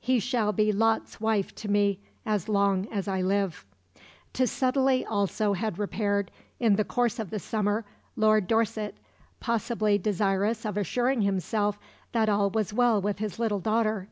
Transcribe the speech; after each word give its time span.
He 0.00 0.20
shall 0.20 0.52
be 0.52 0.72
Lot's 0.72 1.22
wife 1.22 1.54
to 1.54 1.66
me 1.66 2.00
as 2.26 2.50
long 2.50 2.86
as 2.92 3.08
I 3.08 3.22
live." 3.22 3.64
To 4.34 4.42
Sudeley 4.46 5.06
also 5.08 5.54
had 5.54 5.78
repaired, 5.78 6.30
in 6.58 6.76
the 6.76 6.84
course 6.84 7.18
of 7.18 7.30
the 7.30 7.38
summer, 7.38 7.86
Lord 8.14 8.46
Dorset, 8.46 8.98
possibly 9.40 9.96
desirous 9.96 10.66
of 10.66 10.76
assuring 10.76 11.22
himself 11.22 11.78
that 12.12 12.28
all 12.28 12.50
was 12.50 12.74
well 12.74 13.00
with 13.00 13.20
his 13.20 13.38
little 13.38 13.58
daughter. 13.60 14.08